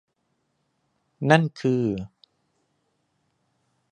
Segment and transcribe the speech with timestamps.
[1.29, 1.83] นั่นคือ